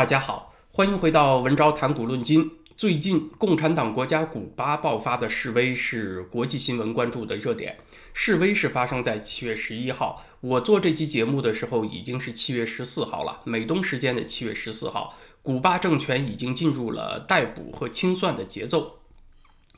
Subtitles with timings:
[0.00, 2.50] 大家好，欢迎回到文昭谈古论今。
[2.74, 7.76] 最近，共产党国家古巴爆发的示威是国际新闻关注的热点。
[8.14, 19.00] 示威是发生在七月十一号，我做这期节目的时候已经是七月十四号了，美东时间的七月十四号，古巴政权已经进入了逮捕和清算的节奏。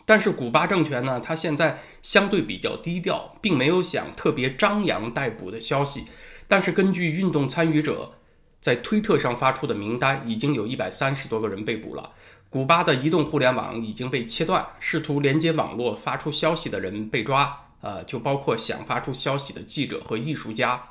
[0.06, 6.04] 但是，古巴政权呢，它现在相对比较低调，并没有想特别张扬逮捕的消息。
[6.46, 8.12] 但是，根据运动参与者。
[8.62, 12.12] 在推特上发出的名单已经有一百三十多个人被捕了。
[12.48, 20.90] 古巴的移动互联网已经被切断，试图连接网络发出消息的人被抓，呃，就包括想发出消息的记者和艺术家。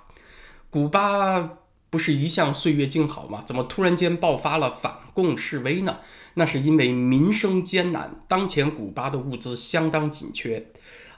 [0.70, 1.58] 古巴
[1.90, 3.42] 不是一向岁月静好吗？
[3.46, 6.00] 怎么突然间爆发了反共示威呢？
[6.34, 10.72] 那是因为民生艰难，当前古巴的物资相当紧缺。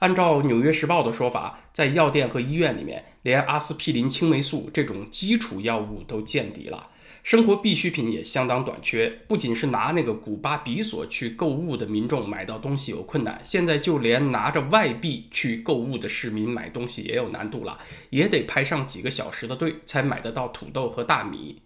[0.04, 6.90] 按照《纽约时报》的说法，在药店和医院里面，连阿司匹林、青霉素这种基础药物都见底了，
[7.24, 9.08] 生活必需品也相当短缺。
[9.30, 17.78] 不仅是拿那个古巴比索去购物的民众买到东西有困难，现在就连拿着外币去购物的市民买东西也有难度了，
[18.10, 21.62] 也得排上几个小时的队才买得到土豆和大米。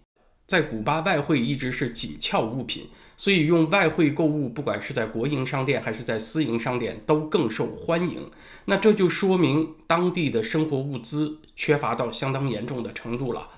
[0.48, 2.88] 在古巴，外汇一直是紧俏物品。
[3.18, 8.30] 所以用外汇购物，不管是在国营商店还是在私营商店，都更受欢迎。
[8.64, 13.48] 那这就说明当地的生活物资缺乏到相当严重的程度了。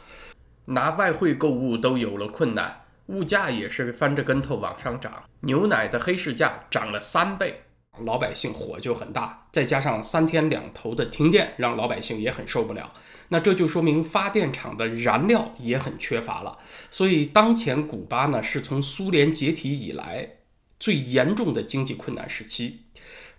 [0.64, 5.22] 拿外汇购物都有了困难，物价也是翻着跟头往上涨。
[5.42, 7.62] 牛奶的黑市价涨了三倍。
[8.04, 12.92] 老百姓火就很大，再加上三天两头的停电，让老百姓也很受不了。
[13.28, 16.58] 那这就说明发电厂的燃料也很缺乏了。
[16.90, 20.36] 所以当前古巴呢，是从苏联解体以来
[20.78, 22.80] 最严重的经济困难时期，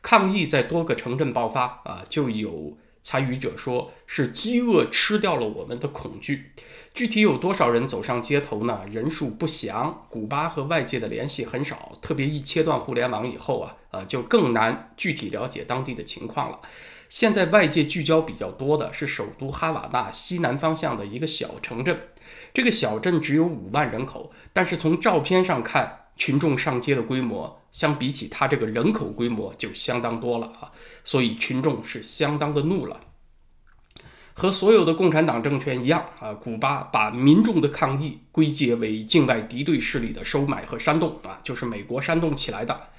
[0.02, 2.78] 抗议在多个城镇爆发啊，就有。
[3.04, 6.52] 参与者说：“是饥饿吃掉了我们的恐惧。
[6.94, 8.82] 具体有多少人走上街头呢？
[8.90, 10.06] 人数不详。
[10.10, 16.60] 古巴和外界的联系很少，特别一切断互联网以后啊，呃，就更难具体了解当地的情况了。
[17.10, 22.10] 现在外界聚焦比较多的是首都哈瓦那西南方向的一个小城镇。
[22.54, 30.70] 这个小镇只有五万人口，但是从照片上看。”群众上街的规模，相比起他这个人口规模就相当多了啊，
[31.04, 33.02] 所以群众是相当的怒了。
[34.36, 42.90] 和所有的共产党政权一样啊，古巴把民众的抗议归结为境外敌对势力的收买和煽动啊，就是美国煽动起来的。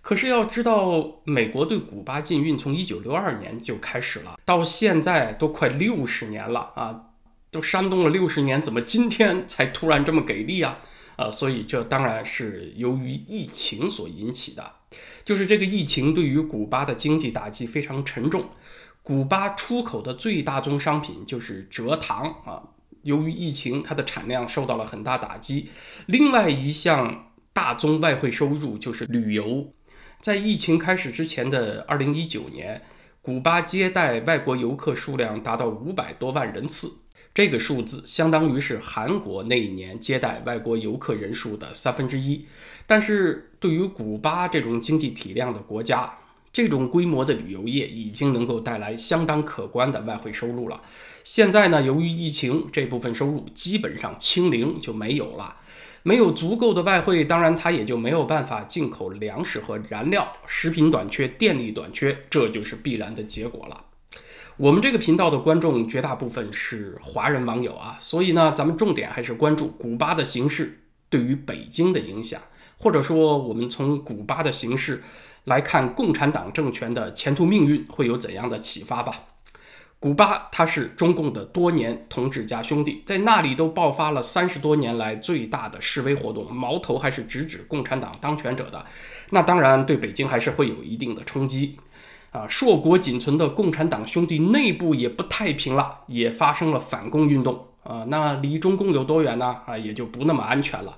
[0.00, 7.06] 可是要知道，美国对古巴禁运从一九六二年就开始了，到现在都快六十年了啊，
[7.50, 10.78] 都煽动了六十年，怎么今天才突然这么给力啊？
[11.20, 14.72] 呃，所以这当然是由于疫情所引起的，
[15.22, 18.48] 就是这个疫情对于古巴的经济打击非常沉重。
[19.02, 22.62] 古巴出口的最大宗商品就是蔗糖啊，
[23.02, 25.68] 由于疫情，它的产量受到了很大打击。
[26.06, 29.70] 另外一项大宗外汇收入就是旅游，
[30.22, 32.80] 在疫情开始之前的二零一九年，
[33.20, 36.90] 古巴接待外国游客数量达到五百多万人次。
[37.40, 42.44] 这个数字相当于是韩国那一年接待外国游客人数的三分之一，
[42.86, 46.18] 但是对于古巴这种经济体量的国家，
[46.52, 50.82] 这种规模的旅游业已经能够带来相当可观的外汇收入了。
[51.24, 55.56] 现在呢，由于疫情，这部分收入基本上清零就没有了，
[56.02, 63.86] 没有足够的外汇，当然它也就没有办法进口粮食和燃料，食品短缺、电力短缺，这就是必然的结果了。
[64.56, 72.40] 我们这个频道的观众绝大部分是华人网友啊，所以呢，咱们重点还是关注古巴的形势对于北京的影响，
[72.78, 75.02] 或者说，我们从古巴的形势
[75.44, 79.24] 来看共产党政权的前途命运会有怎样的启发吧。
[79.98, 88.84] 古巴它是中共的多年同志家兄弟，在那里都爆发了三十多年来最大的示威活动，矛头还是直指共产党当权者的，
[89.30, 91.78] 那当然对北京还是会有一定的冲击。
[92.30, 98.04] 啊，硕果仅存的共产党兄弟内部也不太平了，也发生了反共运动啊。
[98.08, 99.62] 那离中共有多远呢？
[99.66, 100.96] 啊，也就不那么安全了。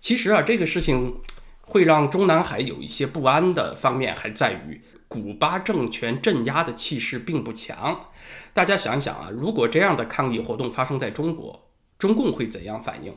[0.00, 1.14] 其实啊，这个事情
[1.60, 8.08] 会让中南海有一些不安的方面，还在于古巴政权镇压的气势并不强。
[8.52, 11.68] 大家想想啊，如果这样的抗议活动发生在中国，
[11.98, 13.14] 中共会怎样反应？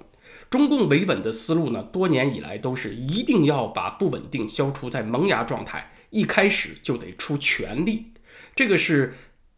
[0.49, 5.91] 中共维稳的思路呢，多年以来都是一定要把不稳定消除在萌芽状态。
[6.09, 8.11] 一开始就得出全力，
[8.55, 9.13] 这个是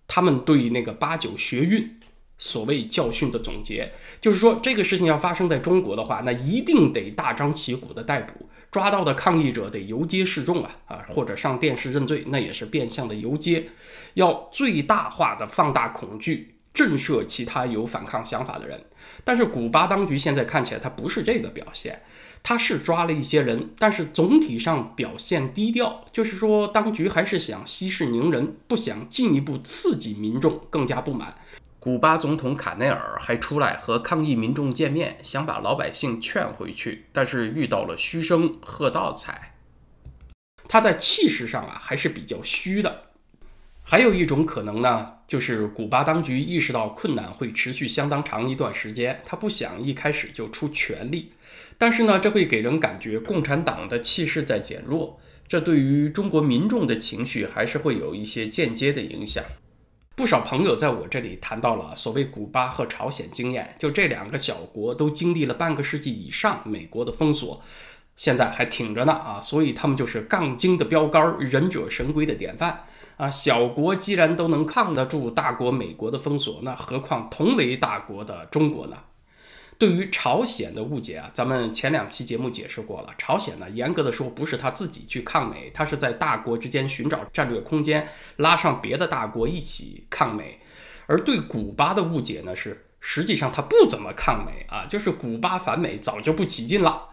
[0.08, 1.98] 他们对那个八九学运
[2.38, 3.92] 所谓教训的总结。
[4.20, 13.70] 就是说，这个事情要发生在中国的话，那一定得大张旗鼓的逮捕，抓到的抗议者得游街示众啊啊，或者上电视认罪，那也是变相的游街，
[14.16, 18.86] 要最大化的放大恐惧，震慑其他有反抗想法的人。
[19.24, 22.02] 但是古巴当局现在看起来，它不是这个表现，
[22.42, 31.36] 他是抓了一些人，但是总体上表现低调，就是说当局还是想息事宁人，不想进一步刺激民众更加不满。
[31.80, 39.56] 古巴总统卡内尔还出来和抗议民众见面，想把老百姓劝回去，但是遇到了嘘声喝倒彩。
[40.68, 43.09] 他在气势上啊还是比较虚的。
[43.92, 51.32] 还有一种可能呢，就是古巴当局意识到困难会持续相当长一段时间，他不想一开始就出全力。
[51.80, 59.44] 但是呢，这会给人感觉共产党的气势在减弱，这对于中国民众的情绪还是会有一些间接的影响。
[60.16, 67.64] 不少朋友在我这里谈到了所谓古巴和朝鲜经验，就这两个小国都经历了半个世纪以上美国的封锁。
[68.20, 72.84] 现在还挺着呢啊，所以他们就是杠精的标杆，忍者神龟的典范
[73.16, 73.30] 啊。
[73.30, 78.98] 小国既然都能抗得住大国美国的封锁，那何况同为大国的中国呢？
[79.78, 83.14] 对于朝鲜的误解啊，咱们前两期节目解释过了。
[83.18, 88.06] 朝鲜呢，严格的说不是他自己去抗美，他是在大国之间寻找战略空间，
[88.36, 90.60] 拉上别的大国一起抗美。
[91.08, 97.09] 而对古巴的误解呢，是实际上他不怎么抗美啊，就是古巴反美早就不起劲了。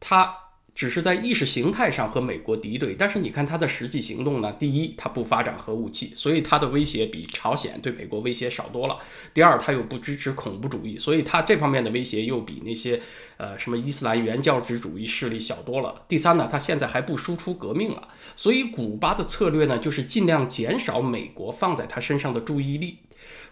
[0.00, 0.36] 他
[0.74, 4.52] 只是在意识形态上和美国敌对，但是你看他的实际行动呢？
[4.54, 8.96] 第一，他不发展核武器，所以他的威胁比朝鲜对美国威胁少多了。
[9.32, 13.00] 第二，他又不支持恐怖主义，所以他这方面的威胁又比那些
[13.36, 16.04] 呃什么伊斯兰原教旨主义势力小多了。
[16.08, 22.98] 第三呢，他现在还不输出革命了，所以古巴的策略呢，就是尽量减少美国放在他身上的注意力。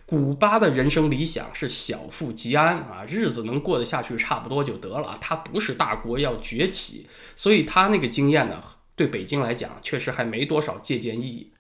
[0.05, 5.17] 古巴的人生理想是小富即安啊，日子能过得下去差不多就得了。
[5.21, 8.63] 他不是大国要崛起，所以他那个经验呢，
[8.95, 11.53] 对北京来讲确实还没多少借鉴意义。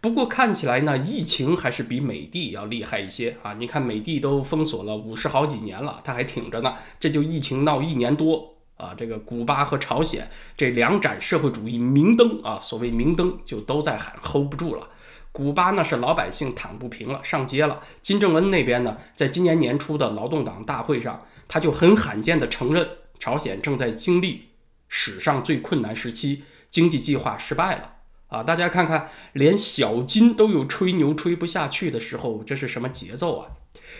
[0.00, 3.54] 不过看起来呢，疫情还是比美帝要厉害一些啊。
[3.54, 6.74] 你看美帝都封锁了五十好几年了，他还挺着呢。
[7.00, 14.88] 这就疫情闹一年多啊，这个古巴和朝鲜这两盏社会主义明灯啊，所谓明灯就都在喊 hold 不住了。
[15.36, 17.82] 古巴呢是老百姓躺不平了，上街了。
[18.00, 22.88] 金正恩那边呢，在今年年初的劳动党大会上，他就很罕见的承认，
[23.18, 24.48] 朝鲜正在经历
[24.88, 27.96] 史上最困难时期，经济计划失败了。
[28.28, 33.50] 啊，大家看看，连小金都有吹牛吹不下去的时候，这是什么节奏啊？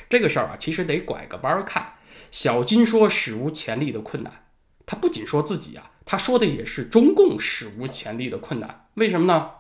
[0.09, 1.97] 这个事儿啊，其实得拐个弯儿看。
[2.31, 4.47] 小金说史无前例的困难，
[4.87, 8.87] 他不仅说自己啊，他说的也是中共史无前例的困难。
[8.94, 9.50] 为什么呢？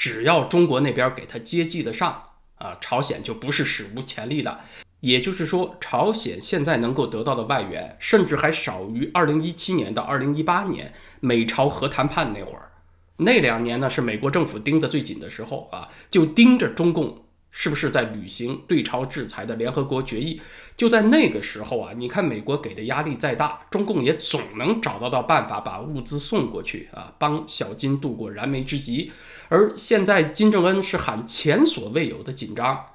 [0.00, 2.22] 只要中国那边给他接济得上
[2.54, 4.58] 啊，朝鲜就不是史无前例的。
[5.00, 12.70] 也就是说，朝鲜现在能够得到的外援，甚至还少于2017年到2018年美朝核谈判那会儿。
[13.18, 17.26] 那两年呢，是美国政府盯得最紧的时候啊，就盯着中共。
[17.50, 20.40] 是不是在履行对朝制裁的联合国决议？
[20.76, 29.10] 就在那个时候啊，你看美国给的压力再大，中共也总能找得到办法把物资送过去啊，帮小金度过燃眉之急。
[29.48, 32.86] 而现在金正恩是喊前所未有的紧张，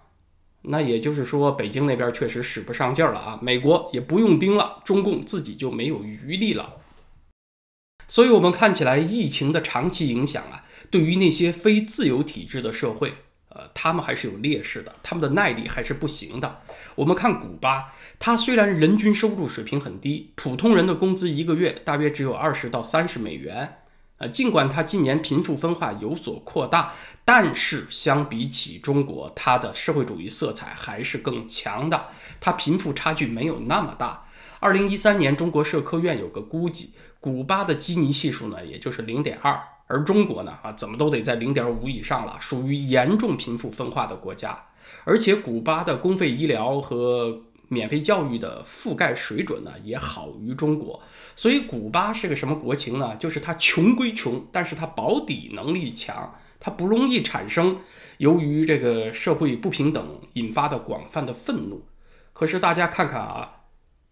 [0.61, 6.77] 那也就是说北京那边确实使不上劲了啊，美国也不用盯了，中共自己就没有余力了。
[8.07, 13.15] 所以，我们看起来疫情的长期影响啊，对于那些非自由体制的社会。
[13.57, 16.59] 呃，他们还是有劣势的，他们的耐力还是不行的。
[16.95, 23.77] 我们看古巴，它虽然人均收入水平很低，普通人的工资一个月大约只有二十到三十美元。
[24.17, 32.07] 呃，尽管它今年贫富分化有所扩大，但是相比起中国，它的社会主义色彩还是更强的，
[32.41, 34.25] 它贫富差距没有那么大。
[34.59, 39.61] 二零一三年，中国社科院有个估计，古巴的基尼系数呢，也就是零点二。
[39.87, 44.59] 而中国呢，啊，怎么都得在零点五以上了，属于严重贫富分化的国家。
[45.03, 50.99] 而且古巴的公费医疗和免费教育的覆盖水准呢，也好于中国。
[51.35, 53.15] 所以古巴是个什么国情呢？
[53.17, 57.79] 就是它穷归穷，但是它保底能力强，它不容易产生
[58.17, 61.85] 由于这个社会不平等引发的广泛的愤怒。
[62.33, 63.51] 可是大家看看啊。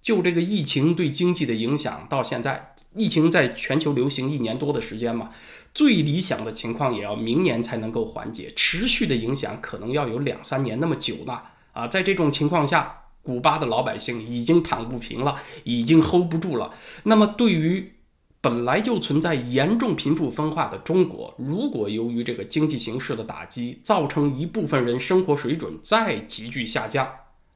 [0.03, 5.29] 就这个疫情对经济的影响，到现在，疫情在全球流行一年多的时间嘛，
[5.73, 11.41] 最理想的情况也要明年才能够缓解，持续的影响可能要有两三年那么久呢。
[11.73, 16.71] 啊，在这种情况下，古巴的老百姓已经躺不平了，已经 hold 不住了。
[17.03, 17.93] 那么，对于
[18.41, 27.09] 本来就存在严重贫富分化的中国，如果由于这个经济形势的打击，造成一部分人生活水准再急剧下降，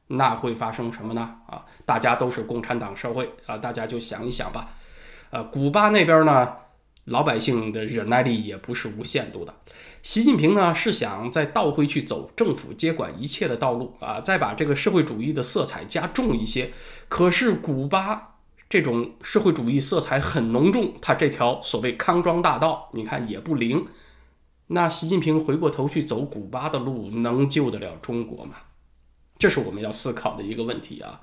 [0.08, 1.36] 那会发生什么呢？
[1.46, 4.70] 啊，大家都是共产党社会啊，大家就想一想吧。
[5.30, 6.54] 呃，古巴那边呢，
[7.08, 9.54] 老百姓的忍耐力也不是无限度的。
[10.02, 16.72] 习近平呢是想再倒回去走政府接管一切的道路啊，再把这个社会主义的色彩加重一些。
[17.08, 18.36] 可是古巴
[18.68, 23.86] 这种社会主义色彩很浓重，它这条所谓康庄大道，你看也不灵。
[24.68, 28.56] 那习近平回过头去走古巴的路，能救得了中国吗？
[29.38, 31.20] 这是我们要思考的一个问题啊。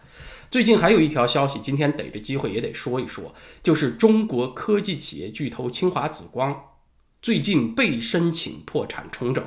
[0.55, 6.57] 最近还有一条消息，今天逮着机会也得说一说，就是中国科技企业巨头清华紫光
[7.21, 9.43] 最近被申请破产重整。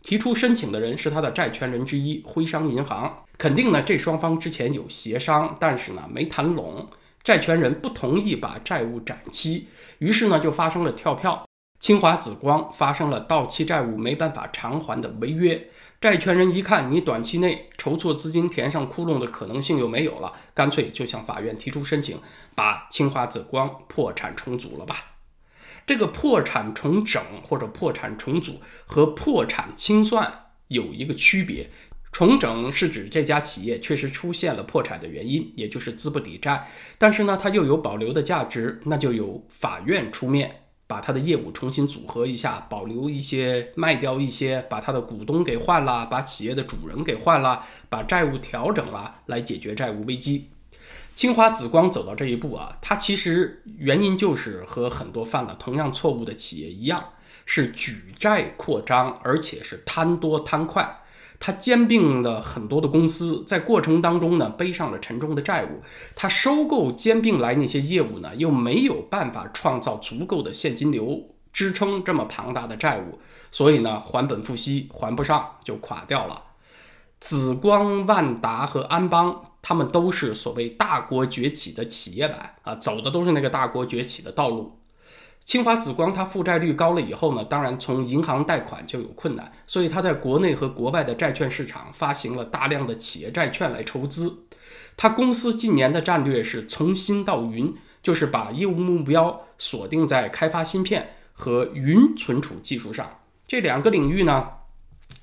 [0.00, 3.24] 提出申请的人是他的债权人之一徽商银行。
[3.36, 6.88] 肯定呢，这双方之前有协商，但是呢没谈拢，
[7.22, 9.66] 债权人不同意把债务展期，
[9.98, 11.45] 于是呢就发生了跳票。
[11.78, 15.68] 清华紫光发生了到期债务没办法偿还的违约，
[16.00, 22.18] 债权人一看你短期内筹措资金填上窟窿的可能性又没有了，干脆就向法院提出申请，
[22.54, 25.16] 把清华紫光破产重组了吧。
[25.86, 31.70] 这个破产重整或者破产重组和破产清算有一个区别，
[32.10, 36.68] 重整是指这家企业确实出现了破产的原因，也就是资不抵债，
[36.98, 40.62] 但是呢它又有保留的价值，那就由法院出面。
[40.86, 50.50] 把他的业务重新组合一下，保留一些，卖掉一些，把他的股东给换了，把企业的主人给换了，把债务调整了，来解决债务危机。
[51.14, 57.12] 清华紫光走到这一步啊，它其实原因就是和很多犯了同样错误的企业一样，
[57.44, 61.00] 是举债扩张，而且是贪多贪快。
[61.38, 65.82] 他兼并了很多的公司，在过程当中呢，背上了沉重的债务。
[66.14, 73.18] 他收购兼并来那些业务呢，又没有办法创造足够的现金流支撑这么庞大的债务，
[73.50, 76.42] 所以呢，还本付息还不上就垮掉了。
[77.18, 84.78] 紫光、万达和安邦，他们都是所谓大国崛起的企业版啊，走的都是那个大国崛起的道路。
[85.46, 94.44] 清华紫光它负债率高了以后呢，当然从银行贷款就有困难，所以它在国内和国外的债券市场发行了大量的企业债券来筹资。
[94.96, 97.72] 它公司近年的战略是从新到云，
[98.02, 103.08] 就是把业务目标锁定在开发芯片和云存储技术上。
[103.46, 104.48] 这两个领域呢，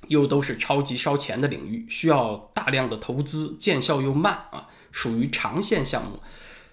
[0.08, 6.20] 又都是超级烧钱的领域，需要大量的投资，见效又慢啊，属于长线项目。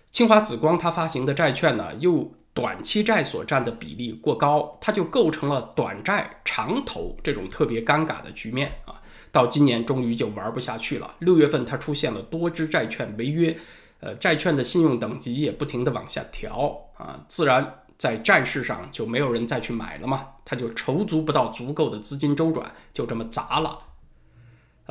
[0.10, 9.02] 清华紫光它发行的债券呢，又短期债所占的比例过高，它就构成了短债长投这种特别尴尬的局面啊！
[9.32, 11.16] 到今年终于就玩不下去了。
[11.20, 13.58] 六月份它出现了多只债券违约，
[14.02, 23.80] 呃，债券的信用等级也不停的往下调啊，自然在债市上就没有人再去买了嘛，它就筹足不到足够的资金周转，就这么砸了。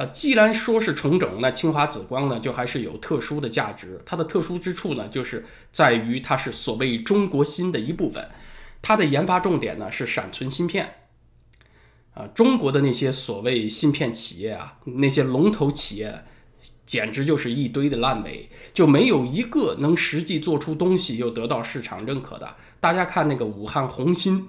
[0.01, 4.01] 呃，既然说是重整，那清华紫光呢，就还是有特殊的价值。
[4.07, 8.27] 它的特殊之处呢，就是在于它是所谓中国芯的一部分，
[8.81, 10.95] 它的研发重点呢是闪存芯片。
[12.15, 16.25] 啊，中国的那些所谓芯片企业啊，那些龙头企业，
[16.87, 22.57] 简直就是一堆的烂尾，就没有一个能实际做出东西又得到市场认可的。
[22.81, 24.49] 大家看那个武汉红芯，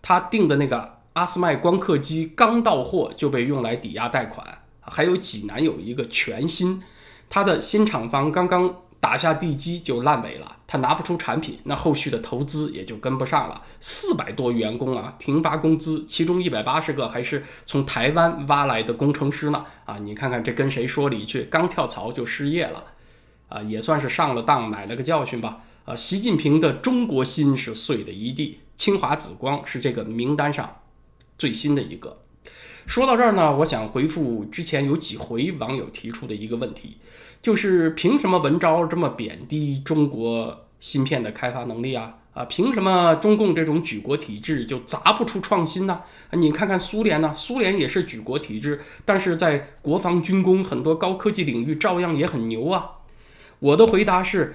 [0.00, 4.60] 他订的那个阿斯麦光刻机刚到货就被用来抵押贷款。
[4.82, 6.82] 还有济南有一个全新，
[7.30, 13.62] 它的新厂房刚刚打下地基就烂尾了，它拿不出产品，那后续的投资也就跟不上了。
[13.80, 19.64] 四百多员工啊，停发工资，其中一百八十个还是从台湾挖来的工程师呢。
[19.84, 21.42] 啊，你看看这跟谁说理去？
[21.44, 22.84] 刚跳槽就失业了，
[23.48, 25.58] 啊，也算是上了当，买了个教训吧。
[25.84, 30.76] 啊，习近平的中国心是碎的一地，清华紫光是这个名单上
[31.36, 32.21] 最新的一个。
[32.86, 36.98] 说到这儿呢，我想回复之前有几回网友提出的一个问题，
[37.40, 42.16] 就是凭什么文昭这么贬低中国芯片的开发能力啊？
[42.34, 46.00] 啊，凭什么中共这种举国体制就砸不出创新呢？
[46.32, 52.92] 你看看苏联呢，苏联也是举国体制，但是在国防军工很多高科技领域照样也很牛啊。
[53.58, 54.54] 我的回答是：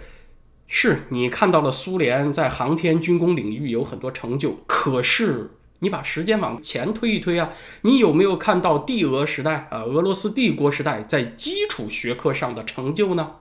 [0.68, 5.52] 是你看到了苏联在航天军工领域有很多成就，可是。
[5.80, 13.36] 你把时间往前推一推啊，你有没有看到帝俄时代啊，俄罗斯帝国时代在基础学科上的成就呢？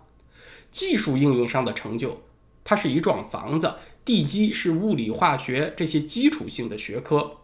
[0.70, 2.22] 技术应用上的成就，
[2.62, 7.38] 它是一幢房子，地基是物理化学这些基础性的学科。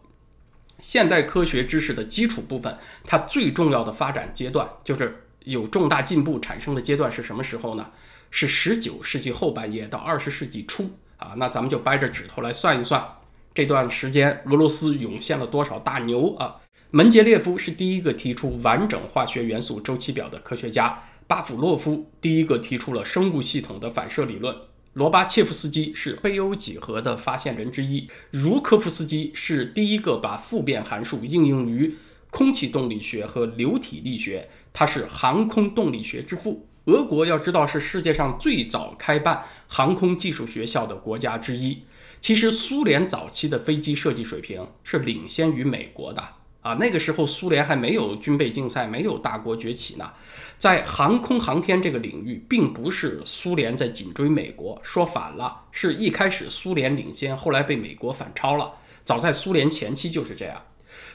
[0.79, 7.87] 现代科学知识的基础部分，它最重要的发展阶段，就是有重大进步产生的阶段是什么时候呢？
[8.29, 11.33] 是十九世纪后半叶到二十世纪初啊。
[11.37, 13.03] 那咱们就掰着指头来算一算。
[13.53, 16.55] 这段时间，俄罗斯涌现了多少大牛啊？
[16.89, 24.55] 门捷列夫是第一个提出完整化学元素周期表的科学家，巴甫洛夫第一个提出了生物系统的反射理论，
[24.93, 31.95] 罗巴切夫斯基是北欧几何的发现人之一，茹科夫斯基是第一个把复变函数应用于
[32.31, 36.67] 空气动力学和流体力学，他是航空动力学之父。
[36.85, 41.83] 俄国要知道是世界上最早开办航空技术学校的国家之一。
[42.23, 46.23] 其实苏联早期的飞机设计水平是领先于美国的
[46.61, 50.09] 啊，那个时候苏联还没有军备竞赛，没有大国崛起呢。
[50.57, 58.71] 在航空航天这个领域，并不是苏联在紧追美国，说反了，是一开始苏联领先，后来被美国反超了。
[59.03, 60.61] 早在苏联前期就是这样。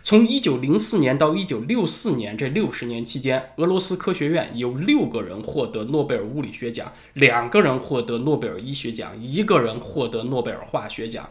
[0.03, 11.29] 从一九零四年到一九六四年这六十年期间，俄罗斯科学院有六个人获得诺贝尔物理学奖，两个人获得诺贝尔医学奖，一个人获得诺贝尔化学奖。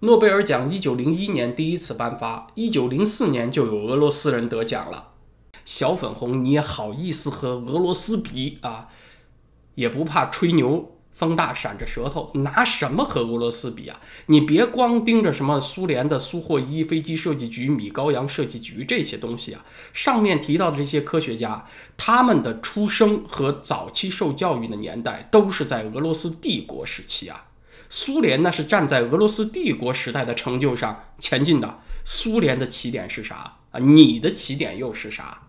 [0.00, 5.14] 诺贝尔奖一九零一年第一次颁发，一九零四年就有俄罗斯人得奖了。
[5.64, 8.86] 小粉红，你也好意思和俄罗斯比啊？
[9.74, 14.00] 也不怕吹牛，风大闪着舌头，拿什么和俄罗斯比啊？
[14.26, 19.64] 你别光盯着什么苏联的苏霍伊飞机设计局、米高扬设计局这些东西啊。
[19.92, 27.46] 上面提到的这些科学家，他们的出生和早期受教育的年代都是在俄罗斯帝国时期啊。
[27.90, 31.80] 苏联那是站在俄罗斯帝国时代的成就上前进的。
[32.04, 33.80] 苏联的起点是啥啊？
[33.80, 35.47] 你的起点又是啥？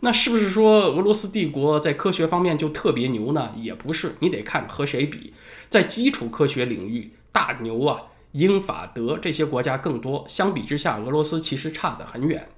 [0.00, 3.52] 那是不是说俄罗斯帝国在科学方面就特别牛呢？
[3.56, 5.32] 也不是，你得看和谁比。
[5.68, 10.24] 在基础科学领域，大牛啊，英法德这些国家更多。
[10.28, 12.48] 相比之下，俄罗斯其实差得很远。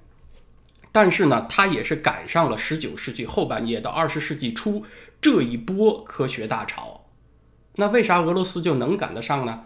[0.91, 4.83] 但是呢，它也是赶上了十九世纪后半叶到二十世纪初
[5.21, 7.05] 这一波科学大潮。
[7.75, 9.63] 那为啥俄罗斯就能赶得上呢？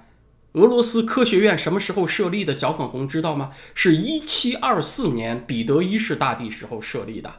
[0.51, 2.53] 俄罗斯科学院什么时候设立的？
[2.53, 3.51] 小粉红知道吗？
[3.73, 7.33] 是一七二四年彼得一世大帝时候设立的。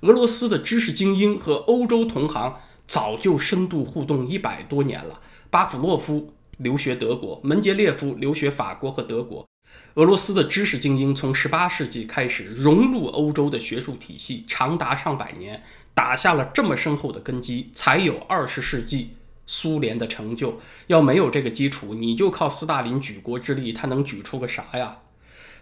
[0.00, 5.20] 俄罗斯的知识精英和欧洲同行早就深度互动一百多年了。
[5.50, 9.46] 巴甫洛夫留学德国，门捷列夫留学法国和德国。
[9.94, 15.62] 俄罗斯的知识精英从十八世纪开始融入欧洲的学术体系，长达上百年，
[15.94, 19.14] 打下了这么深厚的根基，才有二十世纪
[19.46, 20.60] 苏联的成就。
[20.86, 24.98] 要没有这个基础，你就靠斯大林举国之力，他能举出个啥呀？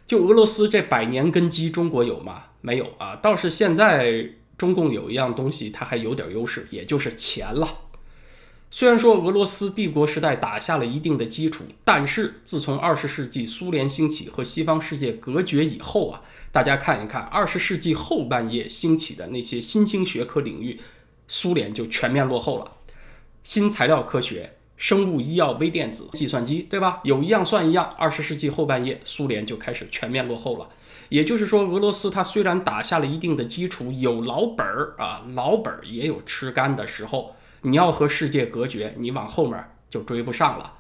[0.07, 2.45] 就俄罗斯这百年根基，中国有吗？
[2.61, 3.17] 没有啊。
[3.17, 7.79] 倒是现在中共有一样东西，它还有点优势，也就是钱了。
[8.71, 20.81] 虽然说俄罗斯帝国时代打下了一定的基础，但是自从二十世纪苏联兴起和西方世界隔绝以后啊，大家看一看二十世纪后半叶兴起的那些新兴学科领域，
[21.29, 22.73] 苏联就全面落后了。
[23.43, 24.57] 新材料科学。
[24.77, 27.01] 生物医药、微电子、计算机，对吧？
[27.05, 27.89] 有一样算一样。
[27.97, 30.69] 二十世纪后半叶，苏联就开始全面落后了。
[31.11, 37.37] 也就是说，俄罗斯它虽然打下了一定的基础，有老本儿啊，老本儿也有吃干的时候。
[37.63, 40.75] 你要和世界隔绝，你往后面就追不上了。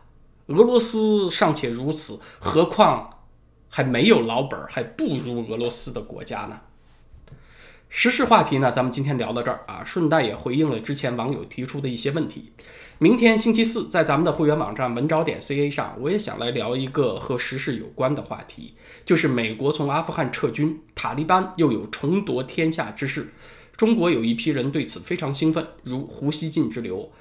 [0.48, 3.08] 俄罗斯尚且如此，何况
[3.70, 6.60] 还没有老本儿，还不如俄罗斯的国家呢？
[7.96, 12.50] 时事话题呢，咱们今天聊到这儿啊，顺带也回应了之前网友提出的一些问题。
[12.98, 23.32] 明天星期四，在咱们的会员网站文招点 ca 上，我也想来聊一个和时事有关的话题，就是美国从阿富汗撤军，塔利班又有重夺天下之势。
[23.76, 27.12] 中国有一批人对此非常兴奋，如胡锡进之流。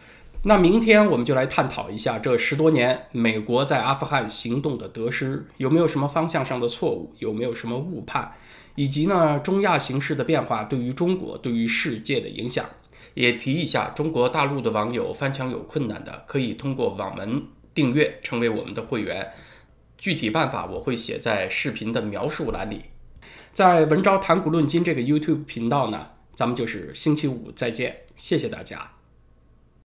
[0.46, 8.34] 那明天我们就来探讨一下这十多年美国在阿富汗行动的得失，有没有什么方向上的错误，有没有什么误判？
[8.76, 12.66] 以及呢，中亚形势的变化对于中国、对于世界的影响，
[13.14, 13.90] 也提一下。
[13.96, 19.32] 中国大陆的网友翻墙有困难的，可以通过网门订阅成为我们的会员。
[19.98, 22.82] 具体办法我会写在视频的描述栏里。
[23.54, 29.03] 在文昭谈古论今这个 YouTube 频道呢，咱们就是星期五再见，谢谢大家。